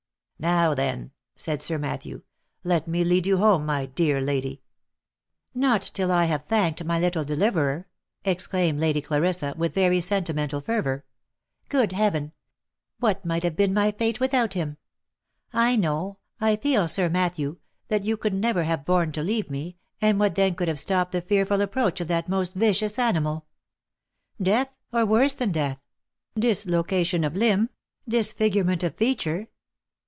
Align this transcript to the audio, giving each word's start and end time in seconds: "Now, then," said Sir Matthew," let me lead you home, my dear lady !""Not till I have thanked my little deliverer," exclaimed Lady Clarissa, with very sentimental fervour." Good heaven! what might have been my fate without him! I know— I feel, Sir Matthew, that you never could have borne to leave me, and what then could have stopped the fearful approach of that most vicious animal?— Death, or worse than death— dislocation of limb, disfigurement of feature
"Now, 0.51 0.73
then," 0.73 1.11
said 1.37 1.61
Sir 1.61 1.77
Matthew," 1.77 2.23
let 2.73 2.87
me 2.87 3.03
lead 3.03 3.27
you 3.27 3.37
home, 3.37 3.63
my 3.63 3.85
dear 3.85 4.19
lady 4.19 4.63
!""Not 5.53 5.83
till 5.93 6.11
I 6.11 6.25
have 6.25 6.45
thanked 6.45 6.83
my 6.83 6.97
little 6.99 7.23
deliverer," 7.23 7.87
exclaimed 8.25 8.79
Lady 8.79 9.01
Clarissa, 9.03 9.53
with 9.55 9.75
very 9.75 10.01
sentimental 10.01 10.59
fervour." 10.59 11.05
Good 11.69 11.91
heaven! 11.91 12.31
what 12.99 13.23
might 13.23 13.43
have 13.43 13.55
been 13.55 13.71
my 13.71 13.91
fate 13.91 14.19
without 14.19 14.53
him! 14.55 14.77
I 15.53 15.75
know— 15.75 16.17
I 16.41 16.55
feel, 16.55 16.87
Sir 16.87 17.07
Matthew, 17.07 17.57
that 17.89 18.01
you 18.03 18.17
never 18.31 18.61
could 18.61 18.65
have 18.67 18.83
borne 18.83 19.11
to 19.11 19.21
leave 19.21 19.51
me, 19.51 19.77
and 20.01 20.19
what 20.19 20.33
then 20.33 20.55
could 20.55 20.69
have 20.69 20.79
stopped 20.79 21.11
the 21.11 21.21
fearful 21.21 21.61
approach 21.61 22.01
of 22.01 22.07
that 22.07 22.27
most 22.27 22.55
vicious 22.55 22.97
animal?— 22.97 23.45
Death, 24.41 24.69
or 24.91 25.05
worse 25.05 25.35
than 25.35 25.51
death— 25.51 25.79
dislocation 26.35 27.23
of 27.23 27.35
limb, 27.35 27.69
disfigurement 28.09 28.81
of 28.81 28.95
feature 28.95 29.47